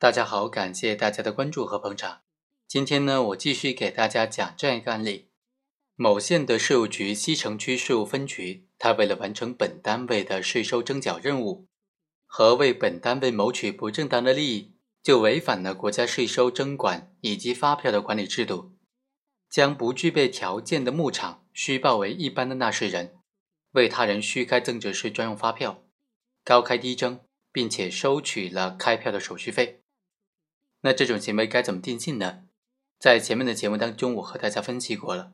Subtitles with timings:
[0.00, 2.22] 大家好，感谢大家的关注和捧场。
[2.66, 5.28] 今天呢，我继续给大家讲这样一个案例：
[5.94, 11.66] 某县的税务局西城区税务分局，他为了完成本单位的税收征缴任务
[12.24, 18.72] 和为本单位谋取不正当的利益，就违反了国家税收征管以及发票的管理制度，
[19.50, 23.18] 将不具备条件的牧场虚报为一般的纳税人，
[23.72, 25.82] 为他人虚开增值税专用发票，
[26.42, 27.20] 高开低征，
[27.52, 29.79] 并且收取了开票的手续费。
[30.82, 32.44] 那这种行为该怎么定性呢？
[32.98, 35.32] 在前面的节目当中，我和大家分析过了。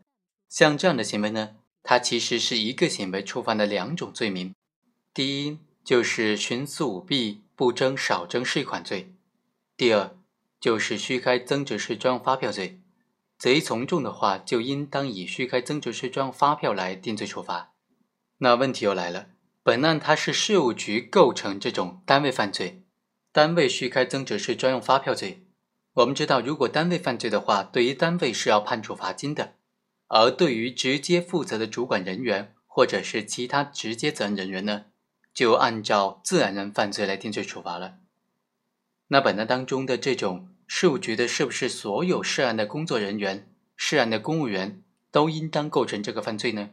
[0.49, 4.55] 像这样的行为呢，它其实是一个行为触犯了两种罪名。
[5.13, 9.13] 第一就是徇私舞弊、不征少征税款罪；
[9.77, 10.17] 第二
[10.61, 12.81] 就是虚开增值税专用发票罪。
[13.39, 17.73] 贼从重的话，就应当以虚开增值税专用发票来定罪处罚。
[18.39, 19.29] 那问题又来了，
[19.63, 22.83] 本案它是税务局构成这种单位犯罪。
[23.37, 25.43] 单位虚开增值税专用发票罪，
[25.93, 29.49] 我们知道，如果单位犯罪的话，对于单位是要判处罚金的；
[30.09, 34.87] 而对于直接负责的主管人员或者是其他直接责任人员呢，
[35.35, 37.99] 就按照自然人犯罪来定罪处罚了。
[39.09, 46.71] 那本案当中的这种税务局的，是不是所有涉案的工作人员、涉案的公务员都应当构成这个犯罪呢？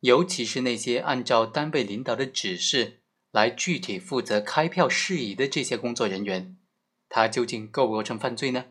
[0.00, 2.98] 尤其是那些按照单位领导的指示。
[3.36, 6.56] 来具体负责开票事宜的这些工作人员，
[7.06, 8.64] 他究竟构不构成犯罪呢？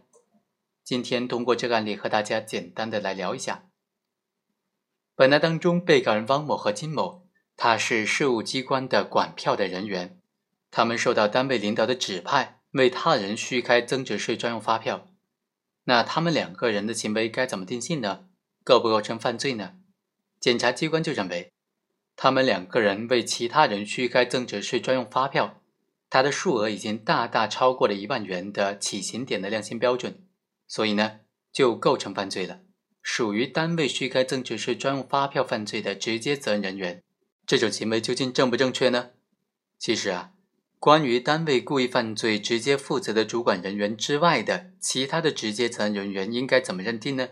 [0.83, 3.67] 今天通过这个案例和大家简单的来聊一下。
[5.13, 10.19] 本案当中，被告人汪某和金某，他是税务机关的管票的人员，
[10.72, 15.07] 他们受到单位领导的指派，为他人虚开增值税专用发票。
[15.83, 18.29] 那他们两个人的行为该怎么定性呢？
[18.63, 19.75] 构不构成犯罪呢？
[20.39, 21.52] 检察机关就认为。
[22.16, 25.61] 他们两个人为其他人虚开增值税专用发票，
[26.09, 30.23] 它的数额已经大大超过了一万元的起刑点的量刑标准，
[30.67, 31.19] 所以呢，
[31.52, 32.61] 就构成犯罪了，
[33.02, 37.03] 属于单位虚开增值税专用发票犯罪的直接责任人员。
[37.45, 39.12] 这种行为究竟正不正确呢？
[39.78, 40.31] 其实啊，
[40.79, 47.29] 关于单位故意犯罪直接负责的主管人员之外的其他的直接责任人员应该怎么认定呢？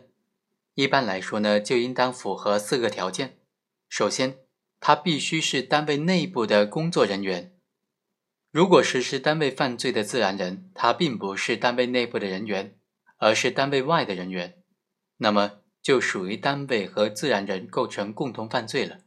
[0.75, 3.39] 一般来说呢，就应当符合四个条件。
[3.87, 4.37] 首先，
[4.85, 7.53] 他必须是单位内部的工作人员。
[8.51, 12.77] 如果实施单位犯罪的自然人，他并不是单位内部的人员，
[13.15, 14.61] 而是单位外的人员，
[15.19, 18.97] 那么就属于单位和自然人构成共同犯罪了。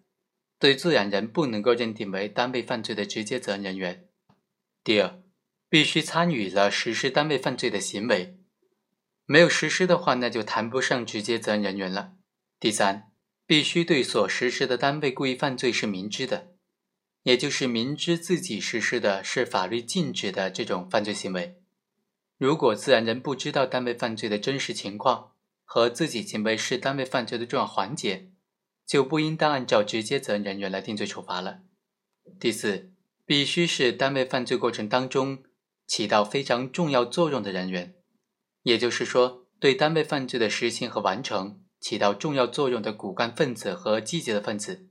[0.59, 4.09] 对自然人不能够认定为单位犯罪的直接责任人员。
[4.83, 5.21] 第二，
[5.69, 8.39] 必须参与了实施单位犯罪的行为，
[9.27, 12.15] 没有实施的话，那就谈不上直接责任人员了。
[12.59, 13.13] 第三。
[13.47, 16.49] 必须对所实施的单位故意犯罪是明知的，
[17.23, 21.63] 也就是明知自己实施的是法律禁止的这种犯罪行为。
[22.39, 25.31] 如果自然人不知道单位犯罪的真实情况
[25.65, 28.31] 和自己行为是单位犯罪的重要环节，
[28.85, 31.61] 就不应当按照直接责任人员来定罪处罚了。
[32.41, 32.91] 第四，
[33.25, 35.45] 必须是单位犯罪过程当中
[35.87, 37.95] 起到非常重要作用的人员，
[38.63, 41.63] 也就是说，对单位犯罪的实行和完成。
[41.81, 44.89] 起到重要作用的骨干分子和积极的分子，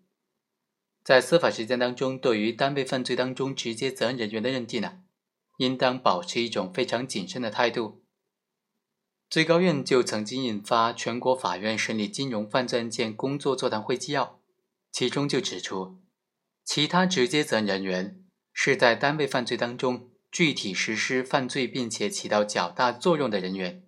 [1.03, 4.99] 在司法实践当中，对于单位犯罪当中直接责任人员的认定呢，
[5.57, 8.03] 应当保持一种非常谨慎的态度。
[9.29, 14.23] 最高院就曾经印发《全国法院审理金融犯罪案件工作座谈会纪要》，
[14.91, 15.97] 其中就指出，
[16.63, 18.23] 其他直接责任人员
[18.53, 23.84] 是在单位犯罪当中具体实施犯罪并且起到较大作用的人员。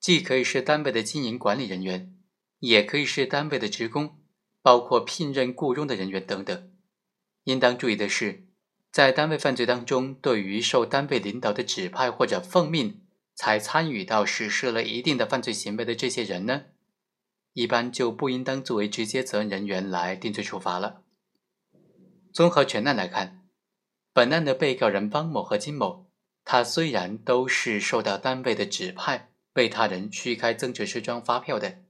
[0.00, 2.14] 既可以是单位的经营管理人员，
[2.60, 4.18] 也可以是单位的职工，
[4.62, 6.70] 包括聘任、雇佣的人员等等。
[7.44, 8.46] 应当注意的是，
[8.92, 13.02] 在单位犯罪当中，对于受单位领导的指派或者奉命
[13.34, 16.66] 才参与到实施了一定的犯罪行为的这些人呢，
[17.52, 21.02] 一般就不应当作为直接责任人员来定罪处罚了。
[22.32, 23.48] 综合全案来看，
[24.12, 26.10] 本案的被告人方某和金某，
[26.44, 29.32] 他虽然都是受到单位的指派。
[29.58, 31.80] 被他人虚开增值税专用发票的，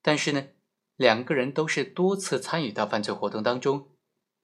[0.00, 0.46] 但是呢，
[0.96, 3.90] 两个人都是多次参与到犯罪活动当中，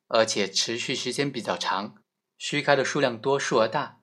[0.08, 1.94] 而且持续时间比较长，
[2.36, 4.02] 虚开的数量多、数额大，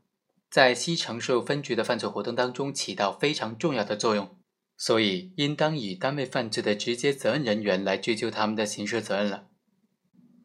[0.50, 4.36] 在西城税务分局的犯罪活动当中起到非常重要的作用，
[4.75, 9.50] 所以应当以单位犯罪的直接责任人员来追究他们的刑事责任了。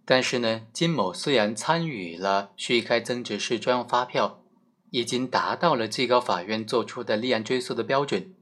[0.05, 4.45] 但是呢，金某虽然参与了虚开增值税专用发票。
[4.90, 8.35] 已经达到了最高法院作出的立案追诉的标准，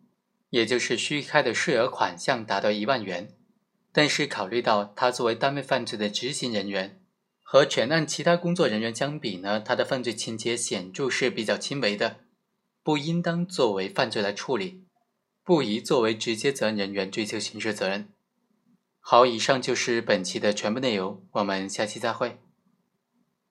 [0.50, 3.34] 也就是虚开的税额款项达到一万元。
[3.93, 7.00] 但是考虑到他作为单位犯罪的执行人员，
[7.43, 12.19] 和全案其他工作人员相比呢，他的犯罪情节显著是比较轻微的。
[12.82, 14.84] 不应当作为犯罪来处理，
[15.42, 18.08] 不宜作为直接责任人员追究刑事责任。
[19.00, 22.38] 好，以上就是本期的全部内容，我们下期再会。